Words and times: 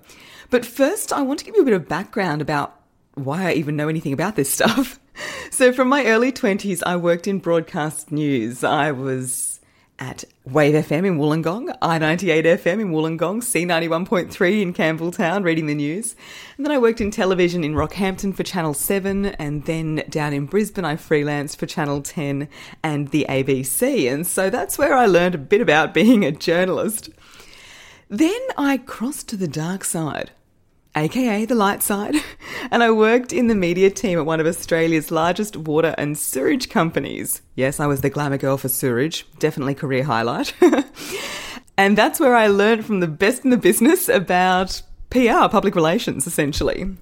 But 0.50 0.66
first, 0.66 1.12
I 1.12 1.22
want 1.22 1.40
to 1.40 1.46
give 1.46 1.56
you 1.56 1.62
a 1.62 1.66
bit 1.66 1.74
of 1.74 1.88
background 1.88 2.42
about 2.42 2.80
why 3.16 3.50
I 3.50 3.54
even 3.54 3.76
know 3.76 3.90
anything 3.90 4.14
about 4.14 4.36
this 4.36 4.52
stuff. 4.54 5.00
So, 5.52 5.72
from 5.72 5.88
my 5.90 6.06
early 6.06 6.32
20s, 6.32 6.82
I 6.86 6.96
worked 6.96 7.28
in 7.28 7.40
broadcast 7.40 8.12
news. 8.12 8.64
I 8.64 8.92
was 8.92 9.53
at 10.00 10.24
Wave 10.46 10.74
FM 10.74 11.06
in 11.06 11.18
Wollongong, 11.18 11.78
I98 11.80 12.44
FM 12.44 12.82
in 12.82 12.92
Wollongong, 12.92 13.42
C91.3 13.42 14.62
in 14.62 14.74
Campbelltown, 14.74 15.44
reading 15.44 15.68
the 15.68 15.76
news. 15.76 16.16
And 16.58 16.66
then 16.66 16.74
I 16.74 16.78
worked 16.78 17.00
in 17.00 17.12
television 17.12 17.64
in 17.64 17.74
Rockhampton 17.74 18.36
for 18.36 18.44
Channel 18.44 18.74
7, 18.74 19.26
and 19.26 19.66
then 19.66 20.04
down 20.10 20.34
in 20.34 20.46
Brisbane, 20.46 20.86
I 20.86 20.96
freelanced 20.96 21.58
for 21.58 21.66
Channel 21.66 22.02
10 22.02 22.48
and 22.84 23.10
the 23.10 23.26
ABC. 23.30 24.12
And 24.12 24.26
so 24.26 24.50
that's 24.50 24.78
where 24.78 24.96
I 24.96 25.06
learned 25.06 25.36
a 25.36 25.40
bit 25.40 25.62
about 25.62 25.94
being 25.94 26.26
a 26.26 26.32
journalist. 26.32 27.10
Then 28.10 28.42
I 28.58 28.78
crossed 28.78 29.30
to 29.30 29.38
the 29.38 29.48
dark 29.48 29.84
side 29.84 30.32
aka 30.96 31.46
the 31.46 31.56
light 31.56 31.82
side, 31.82 32.16
and 32.72 32.84
I 32.84 32.92
worked 32.92 33.34
in 33.34 33.48
the 33.48 33.56
media 33.56 33.90
team 33.90 34.20
at 34.20 34.26
one 34.26 34.40
of 34.40 34.48
Australia's 34.48 35.12
largest 35.12 35.56
water 35.56 35.96
and 35.98 36.18
sewage 36.18 36.70
companies. 36.70 37.42
Yes, 37.56 37.80
I 37.80 37.88
was 37.88 38.02
the 38.02 38.10
glamour 38.10 38.38
girl 38.38 38.58
for 38.58 38.70
sewage, 38.70 39.26
definitely 39.40 39.76
career 39.76 40.04
highlight. 40.04 40.54
and 41.78 41.98
that's 41.98 42.20
where 42.20 42.36
I 42.36 42.48
learned 42.48 42.86
from 42.86 43.00
the 43.00 43.08
best 43.08 43.44
in 43.44 43.50
the 43.50 43.58
business 43.58 44.10
about 44.10 44.82
PR, 45.10 45.48
public 45.50 45.76
relations, 45.76 46.28
essentially. 46.28 46.96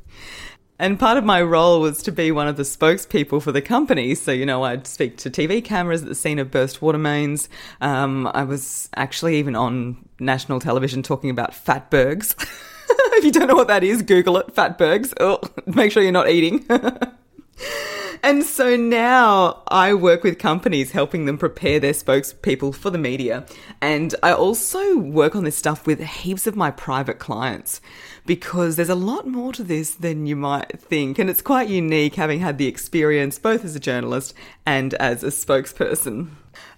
And 0.82 1.00
part 1.00 1.20
of 1.20 1.24
my 1.24 1.44
role 1.44 1.80
was 1.80 2.02
to 2.02 2.12
be 2.12 2.32
one 2.32 2.48
of 2.48 2.58
the 2.58 2.64
spokespeople 2.64 3.44
for 3.44 3.52
the 3.52 3.62
company. 3.62 4.16
So, 4.16 4.32
you 4.32 4.48
know, 4.48 4.64
I'd 4.64 4.88
speak 4.88 5.16
to 5.18 5.30
TV 5.30 5.64
cameras 5.64 6.02
at 6.02 6.10
the 6.10 6.16
scene 6.16 6.40
of 6.40 6.50
burst 6.50 6.82
water 6.82 6.98
mains. 6.98 7.50
Um, 7.82 8.26
I 8.34 8.44
was 8.46 8.90
actually 8.96 9.36
even 9.36 9.56
on 9.56 10.10
national 10.20 10.60
television 10.60 11.04
talking 11.04 11.30
about 11.30 11.52
fatbergs. 11.52 12.34
if 13.16 13.26
you 13.26 13.32
don't 13.32 13.48
know 13.48 13.56
what 13.56 13.68
that 13.68 13.84
is, 13.84 14.02
Google 14.02 14.38
it. 14.38 14.56
Fatbergs. 14.56 15.14
Oh, 15.20 15.40
make 15.66 15.92
sure 15.92 16.02
you're 16.02 16.14
not 16.14 16.30
eating. 16.30 16.66
and 18.24 18.44
so 18.44 18.78
now 18.78 19.64
I 19.68 19.94
work 19.94 20.24
with 20.24 20.40
companies 20.40 20.92
helping 20.92 21.26
them 21.26 21.38
prepare 21.38 21.80
their 21.82 21.92
spokespeople 21.92 22.74
for 22.74 22.90
the 22.90 22.98
media. 22.98 23.46
And 23.82 24.16
I 24.24 24.32
also 24.32 24.98
work 24.98 25.36
on 25.36 25.44
this 25.44 25.58
stuff 25.58 25.86
with 25.86 26.00
heaps 26.00 26.48
of 26.48 26.56
my 26.56 26.72
private 26.72 27.20
clients 27.20 27.82
because 28.26 28.78
there's 28.78 28.88
a 28.88 28.96
lot 28.96 29.28
more 29.28 29.52
to 29.54 29.64
this 29.64 29.94
than 29.96 30.26
you 30.26 30.38
might 30.38 30.80
think. 30.80 31.20
And 31.20 31.30
it's 31.30 31.42
quite 31.42 31.68
unique 31.68 32.16
having 32.16 32.40
had 32.40 32.58
the 32.58 32.68
experience 32.68 33.38
both 33.38 33.66
as 33.66 33.76
a 33.76 33.80
journalist 33.80 34.34
and 34.66 34.94
as 34.94 35.22
a 35.22 35.28
spokesperson. 35.28 36.30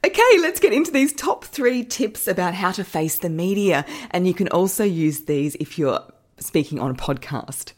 Okay, 0.06 0.38
let's 0.40 0.60
get 0.60 0.74
into 0.74 0.92
these 0.92 1.14
top 1.14 1.46
three 1.46 1.84
tips 1.84 2.28
about 2.28 2.54
how 2.54 2.72
to 2.72 2.84
face 2.84 3.20
the 3.20 3.30
media. 3.30 3.86
And 4.12 4.28
you 4.28 4.34
can 4.34 4.48
also 4.50 4.84
use 4.84 5.22
these 5.22 5.56
if 5.56 5.78
you're 5.78 6.02
speaking 6.44 6.80
on 6.80 6.92
a 6.92 6.96
podcast. 6.96 7.74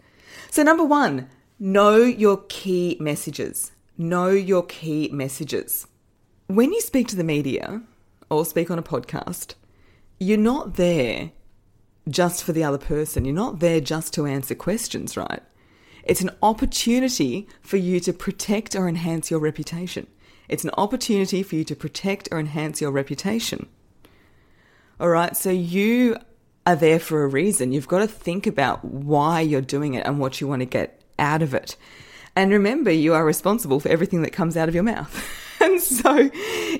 So, 0.51 0.63
number 0.63 0.83
one, 0.83 1.29
know 1.59 1.97
your 1.97 2.43
key 2.49 2.97
messages. 2.99 3.71
Know 3.97 4.29
your 4.29 4.63
key 4.63 5.09
messages. 5.11 5.87
When 6.47 6.73
you 6.73 6.81
speak 6.81 7.07
to 7.09 7.15
the 7.15 7.23
media 7.23 7.81
or 8.29 8.45
speak 8.45 8.69
on 8.69 8.79
a 8.79 8.83
podcast, 8.83 9.55
you're 10.19 10.37
not 10.37 10.75
there 10.75 11.31
just 12.09 12.43
for 12.43 12.53
the 12.53 12.63
other 12.63 12.77
person. 12.77 13.25
You're 13.25 13.33
not 13.33 13.59
there 13.59 13.81
just 13.81 14.13
to 14.13 14.25
answer 14.25 14.55
questions, 14.55 15.17
right? 15.17 15.41
It's 16.03 16.21
an 16.21 16.31
opportunity 16.41 17.47
for 17.61 17.77
you 17.77 17.99
to 18.01 18.13
protect 18.13 18.75
or 18.75 18.87
enhance 18.87 19.31
your 19.31 19.39
reputation. 19.39 20.07
It's 20.47 20.63
an 20.63 20.71
opportunity 20.77 21.41
for 21.41 21.55
you 21.55 21.63
to 21.63 21.75
protect 21.75 22.29
or 22.31 22.39
enhance 22.39 22.79
your 22.79 22.91
reputation. 22.91 23.67
All 24.99 25.09
right, 25.09 25.35
so 25.35 25.49
you 25.49 26.17
are 26.65 26.75
there 26.75 26.99
for 26.99 27.23
a 27.23 27.27
reason. 27.27 27.71
You've 27.71 27.87
got 27.87 27.99
to 27.99 28.07
think 28.07 28.47
about 28.47 28.83
why 28.83 29.41
you're 29.41 29.61
doing 29.61 29.93
it 29.93 30.05
and 30.05 30.19
what 30.19 30.41
you 30.41 30.47
want 30.47 30.61
to 30.61 30.65
get 30.65 30.99
out 31.19 31.41
of 31.41 31.53
it. 31.53 31.75
And 32.35 32.51
remember, 32.51 32.91
you 32.91 33.13
are 33.13 33.23
responsible 33.23 33.79
for 33.79 33.89
everything 33.89 34.21
that 34.23 34.31
comes 34.31 34.57
out 34.57 34.67
of 34.67 34.75
your 34.75 34.83
mouth. 34.83 35.23
and 35.61 35.79
so, 35.79 36.29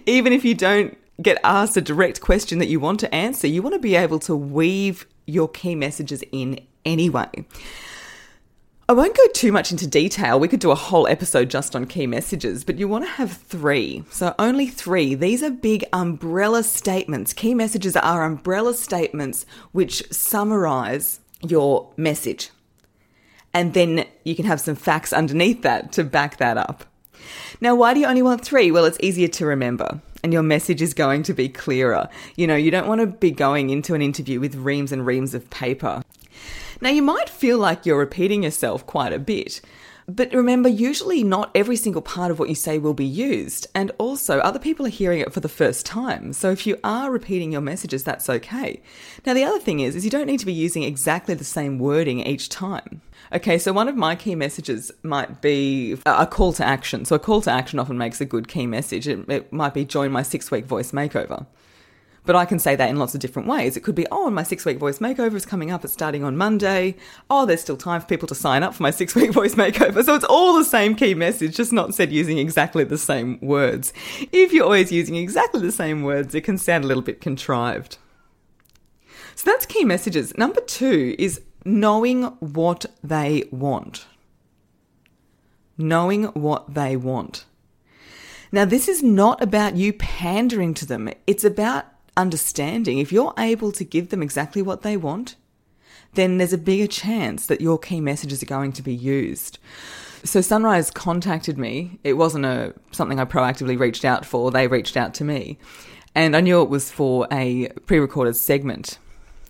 even 0.06 0.34
if 0.34 0.44
you 0.44 0.54
don't 0.54 0.98
get 1.22 1.40
asked 1.44 1.78
a 1.78 1.82
direct 1.82 2.20
question 2.20 2.60
that 2.60 2.68
you 2.68 2.80
want 2.80 3.00
to 3.00 3.16
answer, 3.16 3.48
you 3.48 3.62
want 3.62 3.74
to 3.74 3.80
be 3.80 3.96
able 3.96 4.20
to 4.20 4.36
weave 4.36 5.06
your 5.26 5.48
key 5.48 5.76
messages 5.76 6.24
in 6.32 6.60
anyway. 6.84 7.46
I 8.88 8.94
won't 8.94 9.18
go 9.18 9.28
too 9.34 9.52
much 9.52 9.72
into 9.72 9.88
detail. 9.88 10.40
We 10.40 10.48
could 10.48 10.60
do 10.60 10.70
a 10.70 10.76
whole 10.76 11.08
episode 11.08 11.50
just 11.50 11.76
on 11.76 11.88
key 11.88 12.06
messages, 12.06 12.64
but 12.64 12.78
you 12.78 12.88
want 12.88 13.04
to 13.04 13.10
have 13.10 13.32
three. 13.32 14.04
So, 14.12 14.36
only 14.38 14.68
three. 14.68 15.16
These 15.16 15.42
are 15.42 15.50
big 15.50 15.86
umbrella 15.92 16.62
statements. 16.62 17.34
Key 17.34 17.56
messages 17.56 17.96
are 17.96 18.24
umbrella 18.24 18.76
statements 18.76 19.48
which 19.72 20.04
summarize 20.14 21.20
your 21.42 21.92
message. 21.98 22.52
And 23.56 23.74
then 23.74 24.06
you 24.24 24.36
can 24.36 24.46
have 24.46 24.62
some 24.62 24.76
facts 24.76 25.12
underneath 25.12 25.64
that 25.64 25.92
to 25.94 26.04
back 26.04 26.38
that 26.38 26.58
up. 26.58 26.86
Now, 27.60 27.74
why 27.74 27.96
do 27.96 28.02
you 28.02 28.06
only 28.06 28.22
want 28.22 28.46
three? 28.46 28.70
Well, 28.70 28.86
it's 28.86 29.00
easier 29.02 29.30
to 29.30 29.48
remember 29.48 30.00
and 30.24 30.34
your 30.34 30.44
message 30.44 30.82
is 30.82 30.96
going 30.96 31.22
to 31.22 31.34
be 31.36 31.48
clearer. 31.48 32.10
You 32.36 32.48
know, 32.48 32.56
you 32.56 32.72
don't 32.72 32.88
want 32.88 33.00
to 33.02 33.06
be 33.06 33.30
going 33.30 33.70
into 33.70 33.94
an 33.94 34.02
interview 34.02 34.40
with 34.40 34.56
reams 34.56 34.92
and 34.92 35.06
reams 35.06 35.36
of 35.36 35.48
paper. 35.52 36.02
Now, 36.82 36.90
you 36.90 37.02
might 37.02 37.30
feel 37.30 37.58
like 37.58 37.86
you're 37.86 37.98
repeating 37.98 38.44
yourself 38.44 38.86
quite 38.86 39.14
a 39.14 39.20
bit. 39.20 39.62
But 40.08 40.34
remember, 40.34 40.70
usually 40.70 41.24
not 41.24 41.50
every 41.56 41.76
single 41.76 42.02
part 42.02 42.30
of 42.30 42.38
what 42.38 42.50
you 42.50 42.54
say 42.54 42.78
will 42.78 42.94
be 42.94 43.06
used. 43.06 43.66
And 43.74 43.92
also, 43.98 44.38
other 44.40 44.60
people 44.60 44.86
are 44.86 44.90
hearing 44.90 45.20
it 45.20 45.34
for 45.34 45.40
the 45.40 45.50
first 45.50 45.84
time. 45.86 46.32
So 46.32 46.52
if 46.52 46.68
you 46.68 46.78
are 46.84 47.10
repeating 47.10 47.52
your 47.52 47.62
messages, 47.62 48.04
that's 48.04 48.30
okay. 48.30 48.82
Now, 49.26 49.34
the 49.34 49.44
other 49.44 49.60
thing 49.60 49.80
is, 49.80 49.96
is 49.96 50.06
you 50.06 50.12
don't 50.12 50.28
need 50.28 50.40
to 50.42 50.46
be 50.46 50.54
using 50.54 50.84
exactly 50.84 51.34
the 51.34 51.44
same 51.44 51.80
wording 51.80 52.20
each 52.20 52.50
time. 52.50 53.02
Okay, 53.34 53.58
so 53.58 53.74
one 53.74 53.88
of 53.88 53.96
my 53.96 54.16
key 54.16 54.36
messages 54.36 54.92
might 55.02 55.42
be 55.42 55.98
a 56.06 56.28
call 56.28 56.54
to 56.54 56.64
action. 56.66 57.06
So 57.06 57.16
a 57.16 57.20
call 57.20 57.42
to 57.42 57.52
action 57.52 57.80
often 57.80 57.98
makes 57.98 58.22
a 58.22 58.26
good 58.26 58.48
key 58.48 58.68
message. 58.68 59.08
It, 59.08 59.28
it 59.28 59.52
might 59.52 59.74
be 59.74 59.86
join 59.86 60.12
my 60.12 60.22
six 60.22 60.52
week 60.52 60.66
voice 60.66 60.92
makeover. 60.92 61.48
But 62.26 62.36
I 62.36 62.46
can 62.46 62.60
say 62.60 62.76
that 62.76 62.90
in 62.90 62.98
lots 62.98 63.14
of 63.14 63.22
different 63.22 63.48
ways. 63.48 63.78
It 63.78 63.82
could 63.82 63.96
be, 63.96 64.08
oh, 64.12 64.30
my 64.30 64.44
six 64.44 64.66
week 64.66 64.80
voice 64.80 65.00
makeover 65.00 65.36
is 65.36 65.46
coming 65.46 65.72
up. 65.72 65.84
It's 65.84 65.94
starting 65.94 66.24
on 66.24 66.36
Monday. 66.36 66.96
Oh, 67.30 67.46
there's 67.46 67.62
still 67.62 67.78
time 67.78 68.02
for 68.02 68.08
people 68.08 68.28
to 68.28 68.36
sign 68.36 68.64
up 68.64 68.74
for 68.74 68.84
my 68.84 68.92
six 69.00 69.16
week 69.16 69.32
voice 69.32 69.56
makeover. 69.56 70.04
So 70.04 70.16
it's 70.16 70.26
all 70.26 70.58
the 70.58 70.66
same 70.66 70.96
key 70.96 71.14
message, 71.14 71.56
just 71.56 71.74
not 71.74 71.94
said 71.94 72.12
using 72.12 72.38
exactly 72.38 72.84
the 72.84 72.98
same 72.98 73.40
words. 73.42 73.94
If 74.32 74.54
you're 74.54 74.66
always 74.66 74.92
using 74.92 75.16
exactly 75.16 75.62
the 75.62 75.72
same 75.72 76.04
words, 76.04 76.34
it 76.34 76.42
can 76.42 76.58
sound 76.58 76.84
a 76.84 76.88
little 76.88 77.04
bit 77.04 77.22
contrived. 77.22 77.98
So 79.36 79.52
that's 79.52 79.66
key 79.66 79.84
messages. 79.84 80.36
Number 80.38 80.62
two 80.62 81.16
is 81.20 81.42
knowing 81.66 82.24
what 82.40 82.86
they 83.04 83.44
want. 83.52 84.08
Knowing 85.78 86.26
what 86.26 86.74
they 86.74 86.96
want. 86.96 87.46
Now, 88.52 88.64
this 88.64 88.88
is 88.88 89.04
not 89.04 89.44
about 89.44 89.76
you 89.76 89.92
pandering 89.92 90.74
to 90.76 90.86
them, 90.86 91.10
it's 91.28 91.44
about 91.44 91.86
understanding. 92.18 93.00
If 93.00 93.12
you're 93.12 93.34
able 93.38 93.72
to 93.74 93.84
give 93.84 94.10
them 94.10 94.24
exactly 94.24 94.62
what 94.62 94.82
they 94.82 94.98
want, 94.98 95.36
then 96.14 96.38
there's 96.38 96.54
a 96.54 96.58
bigger 96.58 96.88
chance 96.88 97.46
that 97.48 97.62
your 97.62 97.78
key 97.78 98.02
messages 98.02 98.42
are 98.42 98.48
going 98.48 98.72
to 98.74 98.82
be 98.82 98.94
used. 98.94 99.60
So 100.24 100.42
Sunrise 100.42 100.90
contacted 100.90 101.58
me. 101.58 102.00
It 102.04 102.14
wasn't 102.14 102.46
a 102.46 102.74
something 102.92 103.20
I 103.20 103.26
proactively 103.26 103.78
reached 103.78 104.06
out 104.06 104.26
for. 104.26 104.50
They 104.50 104.68
reached 104.68 104.98
out 104.98 105.14
to 105.16 105.24
me. 105.24 105.60
And 106.16 106.36
I 106.36 106.42
knew 106.42 106.62
it 106.62 106.70
was 106.70 106.90
for 106.90 107.28
a 107.32 107.68
pre-recorded 107.86 108.36
segment. 108.36 108.98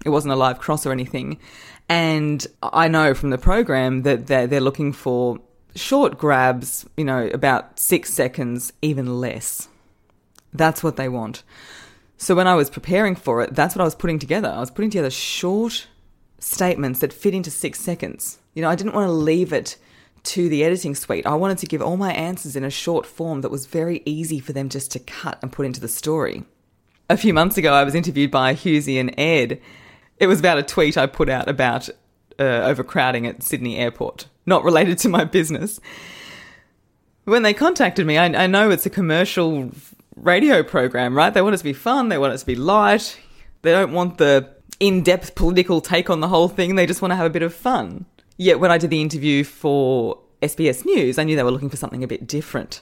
It 0.04 0.10
wasn't 0.10 0.34
a 0.34 0.36
live 0.36 0.60
cross 0.60 0.86
or 0.86 0.92
anything. 0.92 1.40
And 1.88 2.46
I 2.62 2.88
know 2.88 3.14
from 3.14 3.30
the 3.30 3.38
program 3.38 4.02
that 4.02 4.28
they're, 4.28 4.48
they're 4.48 4.60
looking 4.60 4.92
for 4.92 5.40
short 5.76 6.18
grabs, 6.18 6.86
you 6.98 7.06
know, 7.06 7.30
about 7.34 7.80
six 7.80 8.14
seconds, 8.14 8.74
even 8.82 9.22
less. 9.22 9.68
That's 10.54 10.84
what 10.84 10.96
they 10.96 11.10
want. 11.10 11.44
So 12.18 12.36
when 12.36 12.48
I 12.48 12.56
was 12.56 12.70
preparing 12.70 13.16
for 13.16 13.42
it, 13.42 13.54
that's 13.54 13.76
what 13.76 13.82
I 13.82 13.86
was 13.86 13.96
putting 13.96 14.20
together. 14.20 14.50
I 14.50 14.60
was 14.60 14.72
putting 14.72 14.90
together 14.90 15.10
short 15.10 15.88
statements 16.40 17.00
that 17.00 17.14
fit 17.14 17.34
into 17.34 17.52
six 17.52 17.80
seconds. 17.80 18.40
You 18.54 18.62
know, 18.62 18.70
I 18.70 18.76
didn't 18.76 18.94
want 18.94 19.08
to 19.08 19.12
leave 19.12 19.52
it 19.52 19.78
to 20.24 20.50
the 20.50 20.64
editing 20.64 20.96
suite. 20.96 21.26
I 21.26 21.36
wanted 21.36 21.58
to 21.60 21.66
give 21.68 21.82
all 21.82 21.98
my 21.98 22.12
answers 22.14 22.56
in 22.56 22.64
a 22.64 22.70
short 22.70 23.06
form 23.06 23.42
that 23.42 23.52
was 23.52 23.66
very 23.66 24.02
easy 24.06 24.40
for 24.40 24.54
them 24.54 24.70
just 24.70 24.92
to 24.92 25.00
cut 25.00 25.40
and 25.42 25.52
put 25.52 25.66
into 25.66 25.80
the 25.80 25.88
story. 25.88 26.44
A 27.10 27.18
few 27.18 27.34
months 27.34 27.58
ago, 27.58 27.74
I 27.74 27.84
was 27.84 27.94
interviewed 27.94 28.32
by 28.32 28.56
Hughesy 28.56 29.00
and 29.00 29.14
Ed. 29.20 29.62
It 30.18 30.28
was 30.28 30.40
about 30.40 30.58
a 30.58 30.64
tweet 30.64 30.98
I 30.98 31.06
put 31.06 31.30
out 31.30 31.48
about 31.48 31.90
uh, 32.40 32.44
overcrowding 32.44 33.28
at 33.28 33.44
Sydney 33.44 33.78
Airport, 33.78 34.28
not 34.46 34.64
related 34.64 34.98
to 35.00 35.10
my 35.10 35.24
business. 35.24 35.80
When 37.26 37.44
they 37.44 37.54
contacted 37.54 38.08
me, 38.08 38.18
I, 38.18 38.26
I 38.26 38.48
know 38.48 38.72
it's 38.72 38.86
a 38.86 38.90
commercial 38.90 39.72
radio 40.16 40.64
program, 40.64 41.16
right? 41.16 41.34
They 41.34 41.42
want 41.42 41.56
it 41.56 41.60
to 41.60 41.64
be 41.64 41.74
fun, 41.74 42.10
they 42.10 42.18
want 42.18 42.34
it 42.34 42.38
to 42.38 42.46
be 42.46 42.56
light, 42.56 43.20
they 43.62 43.72
don't 43.72 43.92
want 43.92 44.18
the 44.18 44.50
in 44.80 45.04
depth 45.04 45.36
political 45.36 45.82
take 45.82 46.10
on 46.10 46.20
the 46.20 46.28
whole 46.28 46.48
thing, 46.48 46.76
they 46.76 46.86
just 46.86 47.02
want 47.02 47.12
to 47.12 47.16
have 47.16 47.26
a 47.26 47.30
bit 47.30 47.44
of 47.44 47.54
fun. 47.54 48.06
Yet 48.38 48.60
when 48.60 48.72
I 48.72 48.78
did 48.78 48.90
the 48.90 49.02
interview 49.02 49.44
for 49.44 50.20
SBS 50.42 50.86
News, 50.86 51.18
I 51.18 51.24
knew 51.24 51.36
they 51.36 51.44
were 51.44 51.52
looking 51.52 51.70
for 51.70 51.78
something 51.78 52.04
a 52.04 52.08
bit 52.08 52.28
different. 52.28 52.82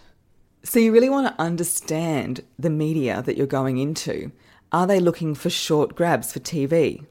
So 0.63 0.79
you 0.79 0.91
really 0.91 1.09
want 1.09 1.27
to 1.27 1.41
understand 1.41 2.41
the 2.57 2.69
media 2.69 3.21
that 3.21 3.37
you're 3.37 3.47
going 3.47 3.77
into. 3.77 4.31
Are 4.71 4.87
they 4.87 4.99
looking 4.99 5.35
for 5.35 5.49
short 5.49 5.95
grabs 5.95 6.31
for 6.31 6.39
TV? 6.39 7.05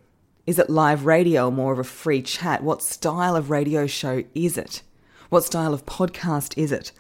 Is 0.46 0.58
it 0.58 0.68
live 0.68 1.04
radio 1.04 1.46
or 1.46 1.52
more 1.52 1.72
of 1.72 1.78
a 1.78 1.84
free 1.84 2.22
chat? 2.22 2.64
What 2.64 2.82
style 2.82 3.36
of 3.36 3.50
radio 3.50 3.86
show 3.86 4.24
is 4.34 4.58
it? 4.58 4.82
What 5.28 5.44
style 5.44 5.72
of 5.72 5.86
podcast 5.86 6.58
is 6.58 6.72
it? 6.72 6.90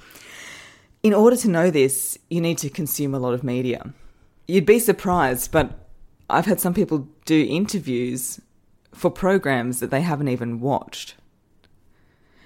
In 1.02 1.14
order 1.14 1.36
to 1.36 1.48
know 1.48 1.70
this, 1.70 2.16
you 2.30 2.40
need 2.40 2.58
to 2.58 2.70
consume 2.70 3.14
a 3.14 3.18
lot 3.18 3.34
of 3.34 3.42
media. 3.42 3.92
You'd 4.46 4.66
be 4.66 4.78
surprised, 4.78 5.50
but 5.50 5.88
I've 6.30 6.46
had 6.46 6.60
some 6.60 6.74
people 6.74 7.08
do 7.24 7.44
interviews 7.48 8.40
for 8.94 9.10
programs 9.10 9.80
that 9.80 9.90
they 9.90 10.02
haven't 10.02 10.28
even 10.28 10.60
watched. 10.60 11.14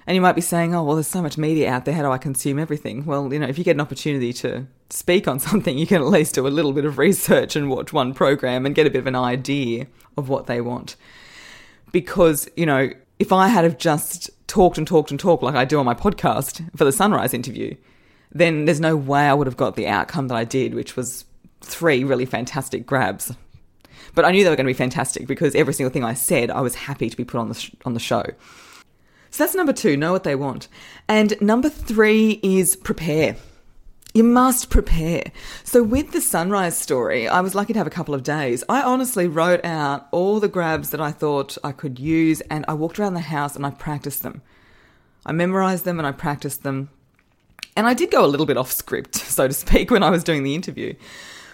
And 0.07 0.15
you 0.15 0.21
might 0.21 0.35
be 0.35 0.41
saying, 0.41 0.73
oh, 0.73 0.83
well, 0.83 0.95
there's 0.95 1.05
so 1.05 1.21
much 1.21 1.37
media 1.37 1.69
out 1.69 1.85
there. 1.85 1.93
How 1.93 2.01
do 2.01 2.11
I 2.11 2.17
consume 2.17 2.57
everything? 2.57 3.05
Well, 3.05 3.31
you 3.31 3.39
know, 3.39 3.47
if 3.47 3.57
you 3.57 3.63
get 3.63 3.75
an 3.75 3.81
opportunity 3.81 4.33
to 4.33 4.65
speak 4.89 5.27
on 5.27 5.39
something, 5.47 5.77
you 5.77 5.85
can 5.85 6.01
at 6.01 6.07
least 6.07 6.33
do 6.35 6.47
a 6.47 6.49
little 6.49 6.73
bit 6.73 6.85
of 6.85 6.97
research 6.97 7.55
and 7.55 7.69
watch 7.69 7.93
one 7.93 8.13
program 8.13 8.65
and 8.65 8.73
get 8.73 8.87
a 8.87 8.89
bit 8.89 8.99
of 8.99 9.07
an 9.07 9.15
idea 9.15 9.85
of 10.15 10.29
what 10.29 10.47
they 10.47 10.61
want. 10.61 10.95
Because, 11.91 12.49
you 12.55 12.65
know, 12.65 12.89
if 13.19 13.31
I 13.31 13.49
had 13.49 13.65
have 13.65 13.77
just 13.77 14.29
talked 14.47 14.77
and 14.77 14.87
talked 14.87 15.11
and 15.11 15.19
talked 15.19 15.43
like 15.43 15.55
I 15.55 15.65
do 15.65 15.77
on 15.77 15.85
my 15.85 15.93
podcast 15.93 16.75
for 16.75 16.85
the 16.85 16.91
Sunrise 16.91 17.33
interview, 17.33 17.75
then 18.31 18.65
there's 18.65 18.79
no 18.79 18.95
way 18.95 19.21
I 19.21 19.33
would 19.33 19.47
have 19.47 19.57
got 19.57 19.75
the 19.75 19.87
outcome 19.87 20.27
that 20.27 20.35
I 20.35 20.43
did, 20.43 20.73
which 20.73 20.95
was 20.95 21.25
three 21.61 22.03
really 22.03 22.25
fantastic 22.25 22.85
grabs. 22.85 23.33
But 24.15 24.25
I 24.25 24.31
knew 24.31 24.43
they 24.43 24.49
were 24.49 24.55
going 24.55 24.65
to 24.65 24.73
be 24.73 24.77
fantastic 24.77 25.27
because 25.27 25.55
every 25.55 25.73
single 25.73 25.91
thing 25.91 26.03
I 26.03 26.13
said, 26.13 26.49
I 26.49 26.61
was 26.61 26.75
happy 26.75 27.09
to 27.09 27.17
be 27.17 27.25
put 27.25 27.39
on 27.39 27.49
the 27.49 27.55
sh- 27.55 27.71
on 27.85 27.93
the 27.93 27.99
show. 27.99 28.23
So 29.29 29.43
that's 29.43 29.55
number 29.55 29.73
two, 29.73 29.97
know 29.97 30.11
what 30.11 30.23
they 30.23 30.35
want. 30.35 30.67
And 31.07 31.39
number 31.41 31.69
three 31.69 32.39
is 32.41 32.75
prepare. 32.75 33.35
You 34.13 34.23
must 34.23 34.71
prepare. 34.71 35.31
So, 35.63 35.83
with 35.83 36.11
the 36.11 36.21
sunrise 36.21 36.75
story, 36.75 37.27
I 37.27 37.41
was 37.41 37.53
lucky 37.53 37.73
to 37.73 37.79
have 37.79 37.85
a 37.85 37.91
couple 37.91 38.15
of 38.15 38.23
days. 38.23 38.63
I 38.67 38.81
honestly 38.81 39.27
wrote 39.27 39.63
out 39.63 40.07
all 40.11 40.39
the 40.39 40.47
grabs 40.47 40.89
that 40.89 41.01
I 41.01 41.11
thought 41.11 41.57
I 41.63 41.71
could 41.71 41.99
use, 41.99 42.41
and 42.49 42.65
I 42.67 42.73
walked 42.73 42.97
around 42.97 43.13
the 43.13 43.19
house 43.19 43.55
and 43.55 43.63
I 43.63 43.69
practiced 43.69 44.23
them. 44.23 44.41
I 45.23 45.33
memorized 45.33 45.85
them 45.85 45.99
and 45.99 46.07
I 46.07 46.13
practiced 46.13 46.63
them. 46.63 46.89
And 47.77 47.87
I 47.87 47.93
did 47.93 48.11
go 48.11 48.25
a 48.25 48.27
little 48.27 48.47
bit 48.47 48.57
off 48.57 48.71
script, 48.71 49.15
so 49.15 49.47
to 49.47 49.53
speak, 49.53 49.91
when 49.91 50.03
I 50.03 50.09
was 50.09 50.23
doing 50.23 50.43
the 50.43 50.55
interview. 50.55 50.95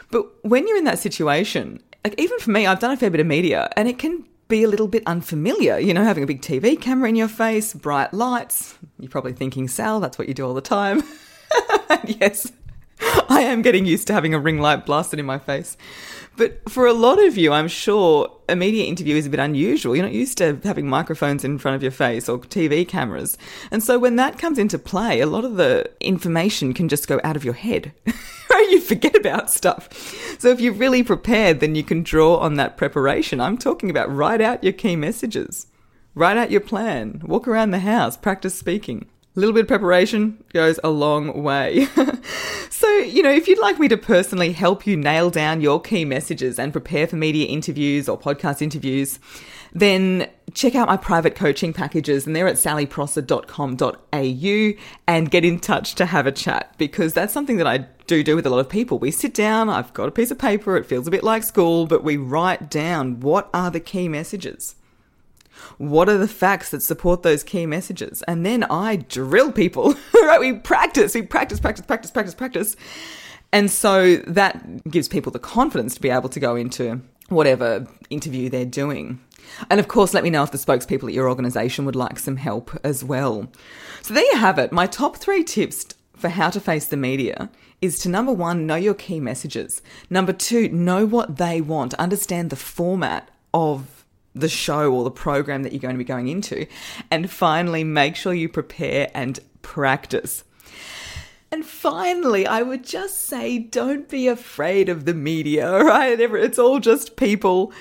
But 0.10 0.26
when 0.44 0.68
you're 0.68 0.78
in 0.78 0.86
that 0.86 0.98
situation, 0.98 1.84
like 2.04 2.16
even 2.18 2.40
for 2.40 2.50
me, 2.50 2.66
I've 2.66 2.80
done 2.80 2.92
a 2.92 2.98
fair 2.98 3.12
bit 3.12 3.20
of 3.20 3.28
media, 3.28 3.70
and 3.76 3.88
it 3.88 4.00
can 4.00 4.26
be 4.48 4.64
a 4.64 4.68
little 4.68 4.88
bit 4.88 5.04
unfamiliar. 5.06 5.78
You 5.78 5.94
know, 5.94 6.04
having 6.04 6.24
a 6.24 6.28
big 6.28 6.42
TV 6.42 6.80
camera 6.80 7.10
in 7.10 7.16
your 7.16 7.28
face, 7.28 7.74
bright 7.74 8.14
lights. 8.14 8.78
You're 9.00 9.10
probably 9.10 9.34
thinking, 9.34 9.68
Sal, 9.68 10.00
that's 10.00 10.18
what 10.18 10.28
you 10.28 10.34
do 10.34 10.46
all 10.46 10.54
the 10.54 10.62
time. 10.62 11.04
yes, 12.06 12.52
I 13.30 13.42
am 13.42 13.62
getting 13.62 13.86
used 13.86 14.08
to 14.08 14.14
having 14.14 14.34
a 14.34 14.40
ring 14.40 14.60
light 14.60 14.86
blasted 14.86 15.20
in 15.20 15.26
my 15.26 15.40
face. 15.40 15.78
But 16.36 16.70
for 16.70 16.88
a 16.88 16.94
lot 16.94 17.24
of 17.24 17.38
you, 17.38 17.54
I'm 17.54 17.68
sure 17.68 18.32
a 18.50 18.56
media 18.56 18.86
interview 18.86 19.16
is 19.16 19.28
a 19.28 19.30
bit 19.30 19.40
unusual. 19.40 19.96
You're 19.96 20.06
not 20.06 20.14
used 20.14 20.38
to 20.40 20.60
having 20.64 20.88
microphones 20.88 21.44
in 21.44 21.60
front 21.60 21.76
of 21.76 21.84
your 21.84 21.92
face 21.92 22.28
or 22.28 22.40
TV 22.40 22.88
cameras. 22.88 23.38
And 23.70 23.84
so 23.84 24.00
when 24.00 24.16
that 24.16 24.40
comes 24.40 24.58
into 24.58 24.80
play, 24.80 25.22
a 25.22 25.28
lot 25.28 25.46
of 25.46 25.56
the 25.56 25.92
information 26.00 26.74
can 26.74 26.90
just 26.90 27.08
go 27.08 27.22
out 27.24 27.36
of 27.36 27.46
your 27.46 27.54
head. 27.54 27.94
you 28.74 28.82
forget 28.82 29.16
about 29.16 29.52
stuff. 29.52 29.94
So 30.40 30.50
if 30.50 30.60
you're 30.60 30.74
really 30.74 31.04
prepared, 31.04 31.60
then 31.60 31.76
you 31.76 31.84
can 31.84 32.04
draw 32.04 32.38
on 32.38 32.56
that 32.56 32.78
preparation. 32.78 33.40
I'm 33.40 33.58
talking 33.58 33.90
about 33.90 34.14
write 34.14 34.42
out 34.42 34.64
your 34.64 34.74
key 34.74 34.96
messages. 34.96 35.68
Write 36.16 36.38
out 36.38 36.52
your 36.52 36.62
plan. 36.62 37.22
Walk 37.26 37.48
around 37.48 37.72
the 37.72 37.80
house. 37.80 38.18
Practice 38.18 38.56
speaking. 38.56 39.08
A 39.36 39.40
little 39.40 39.54
bit 39.54 39.62
of 39.62 39.68
preparation 39.68 40.44
goes 40.54 40.80
a 40.84 40.90
long 40.90 41.44
way. 41.44 41.88
so, 42.84 42.90
you 42.98 43.24
know, 43.24 43.32
if 43.32 43.48
you'd 43.48 43.60
like 43.60 43.80
me 43.80 43.88
to 43.88 43.96
personally 43.96 44.52
help 44.52 44.86
you 44.86 44.98
nail 44.98 45.30
down 45.30 45.62
your 45.62 45.80
key 45.80 46.04
messages 46.04 46.60
and 46.60 46.74
prepare 46.74 47.08
for 47.08 47.16
media 47.16 47.48
interviews 47.48 48.10
or 48.10 48.20
podcast 48.20 48.62
interviews, 48.62 49.20
then 49.72 50.30
check 50.54 50.76
out 50.76 50.90
my 50.90 50.98
private 50.98 51.34
coaching 51.34 51.72
packages 51.72 52.28
and 52.28 52.36
they're 52.36 52.46
at 52.46 52.58
sallyprosser.com.au 52.58 54.84
and 55.08 55.32
get 55.32 55.46
in 55.46 55.62
touch 55.62 55.96
to 55.96 56.08
have 56.08 56.28
a 56.28 56.32
chat 56.34 56.76
because 56.78 57.14
that's 57.14 57.32
something 57.32 57.56
that 57.56 57.68
I 57.68 57.88
do 58.06 58.22
do 58.22 58.36
with 58.36 58.46
a 58.46 58.50
lot 58.50 58.60
of 58.60 58.68
people. 58.68 59.00
We 59.00 59.12
sit 59.12 59.34
down, 59.34 59.70
I've 59.70 59.94
got 59.94 60.10
a 60.10 60.12
piece 60.12 60.32
of 60.32 60.38
paper, 60.38 60.76
it 60.76 60.86
feels 60.86 61.08
a 61.08 61.12
bit 61.12 61.24
like 61.24 61.44
school, 61.44 61.86
but 61.86 62.04
we 62.04 62.18
write 62.18 62.70
down 62.70 63.22
what 63.22 63.50
are 63.54 63.72
the 63.72 63.80
key 63.80 64.10
messages. 64.10 64.76
What 65.78 66.10
are 66.10 66.18
the 66.18 66.28
facts 66.28 66.70
that 66.72 66.82
support 66.82 67.24
those 67.24 67.44
key 67.44 67.66
messages? 67.66 68.22
And 68.24 68.46
then 68.46 68.64
I 68.66 68.98
drill 68.98 69.52
people, 69.52 69.96
right? 70.14 70.40
We 70.40 70.54
practice, 70.54 71.16
we 71.16 71.22
practice, 71.22 71.60
practice, 71.60 71.86
practice, 71.86 72.12
practice, 72.12 72.36
practice. 72.36 72.76
And 73.52 73.70
so 73.70 74.18
that 74.28 74.84
gives 74.90 75.08
people 75.08 75.32
the 75.32 75.40
confidence 75.40 75.96
to 75.96 76.02
be 76.02 76.10
able 76.10 76.30
to 76.30 76.40
go 76.40 76.56
into 76.56 77.02
whatever 77.30 77.88
interview 78.10 78.50
they're 78.50 78.66
doing. 78.66 79.20
And 79.70 79.80
of 79.80 79.88
course, 79.88 80.14
let 80.14 80.24
me 80.24 80.30
know 80.30 80.44
if 80.44 80.52
the 80.52 80.58
spokespeople 80.58 81.08
at 81.08 81.14
your 81.14 81.30
organisation 81.30 81.86
would 81.86 81.96
like 81.96 82.20
some 82.20 82.38
help 82.38 82.72
as 82.84 83.04
well. 83.04 83.52
So 84.02 84.14
there 84.14 84.26
you 84.26 84.38
have 84.38 84.58
it. 84.58 84.72
My 84.72 84.88
top 84.88 85.18
three 85.18 85.44
tips 85.44 85.86
for 86.16 86.30
how 86.30 86.50
to 86.50 86.60
face 86.60 86.86
the 86.86 86.98
media 86.98 87.50
is 87.82 88.00
to 88.00 88.10
number 88.10 88.32
one, 88.32 88.66
know 88.66 88.76
your 88.76 88.94
key 88.94 89.20
messages. 89.20 89.82
Number 90.10 90.32
two, 90.32 90.70
know 90.70 91.06
what 91.06 91.38
they 91.38 91.60
want, 91.60 91.94
understand 91.96 92.50
the 92.50 92.56
format 92.56 93.30
of 93.54 93.93
the 94.36 94.50
show 94.50 94.94
or 94.94 95.04
the 95.04 95.12
program 95.12 95.64
that 95.64 95.74
you're 95.74 95.80
going 95.80 95.96
to 95.96 96.00
be 96.00 96.04
going 96.04 96.28
into. 96.28 96.66
And 97.12 97.30
finally, 97.30 97.84
make 97.84 98.16
sure 98.16 98.34
you 98.34 98.50
prepare 98.50 99.10
and 99.14 99.40
practice. 99.62 100.44
And 101.52 101.64
finally, 101.64 102.48
I 102.48 102.64
would 102.64 102.84
just 102.84 103.28
say 103.28 103.60
don't 103.60 104.10
be 104.10 104.28
afraid 104.28 104.90
of 104.90 105.06
the 105.06 105.14
media, 105.14 105.72
right? 105.84 106.20
It's 106.20 106.58
all 106.58 106.80
just 106.80 107.16
people. 107.16 107.72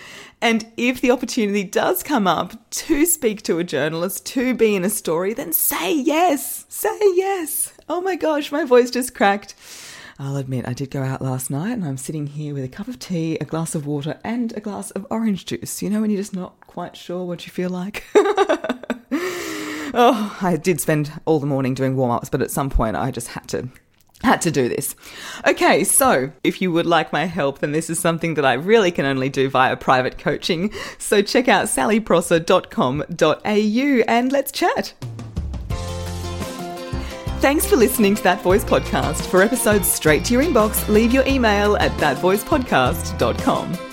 And 0.42 0.70
if 0.76 1.00
the 1.00 1.10
opportunity 1.10 1.64
does 1.64 2.02
come 2.02 2.26
up 2.26 2.68
to 2.70 3.06
speak 3.06 3.42
to 3.42 3.58
a 3.58 3.64
journalist, 3.64 4.26
to 4.26 4.54
be 4.54 4.74
in 4.74 4.84
a 4.84 4.90
story, 4.90 5.34
then 5.34 5.52
say 5.52 5.94
yes. 5.94 6.66
Say 6.68 6.98
yes. 7.14 7.72
Oh 7.88 8.00
my 8.00 8.16
gosh, 8.16 8.52
my 8.52 8.64
voice 8.64 8.90
just 8.90 9.14
cracked. 9.14 9.54
I'll 10.22 10.36
admit, 10.36 10.68
I 10.68 10.72
did 10.72 10.92
go 10.92 11.02
out 11.02 11.20
last 11.20 11.50
night 11.50 11.72
and 11.72 11.84
I'm 11.84 11.96
sitting 11.96 12.28
here 12.28 12.54
with 12.54 12.62
a 12.62 12.68
cup 12.68 12.86
of 12.86 13.00
tea, 13.00 13.36
a 13.40 13.44
glass 13.44 13.74
of 13.74 13.86
water, 13.86 14.20
and 14.22 14.56
a 14.56 14.60
glass 14.60 14.92
of 14.92 15.04
orange 15.10 15.46
juice. 15.46 15.82
You 15.82 15.90
know, 15.90 16.00
when 16.00 16.10
you're 16.10 16.20
just 16.20 16.32
not 16.32 16.60
quite 16.68 16.96
sure 16.96 17.24
what 17.24 17.44
you 17.44 17.50
feel 17.50 17.70
like? 17.70 18.04
oh, 18.14 18.78
I 20.40 20.56
did 20.62 20.80
spend 20.80 21.10
all 21.24 21.40
the 21.40 21.46
morning 21.46 21.74
doing 21.74 21.96
warm 21.96 22.12
ups, 22.12 22.30
but 22.30 22.40
at 22.40 22.52
some 22.52 22.70
point 22.70 22.94
I 22.94 23.10
just 23.10 23.26
had 23.28 23.48
to 23.48 23.68
had 24.22 24.40
to 24.42 24.52
do 24.52 24.68
this. 24.68 24.94
Okay, 25.44 25.82
so 25.82 26.30
if 26.44 26.62
you 26.62 26.70
would 26.70 26.86
like 26.86 27.12
my 27.12 27.24
help, 27.24 27.58
then 27.58 27.72
this 27.72 27.90
is 27.90 27.98
something 27.98 28.34
that 28.34 28.44
I 28.44 28.52
really 28.52 28.92
can 28.92 29.04
only 29.04 29.28
do 29.28 29.50
via 29.50 29.76
private 29.76 30.18
coaching. 30.18 30.72
So 30.98 31.20
check 31.20 31.48
out 31.48 31.66
sallyprosser.com.au 31.66 34.04
and 34.06 34.30
let's 34.30 34.52
chat. 34.52 34.94
Thanks 37.42 37.66
for 37.66 37.74
listening 37.74 38.14
to 38.14 38.22
That 38.22 38.40
Voice 38.40 38.64
Podcast. 38.64 39.26
For 39.26 39.42
episodes 39.42 39.88
straight 39.88 40.24
to 40.26 40.32
your 40.32 40.44
inbox, 40.44 40.88
leave 40.88 41.12
your 41.12 41.26
email 41.26 41.76
at 41.78 41.90
thatvoicepodcast.com. 41.98 43.91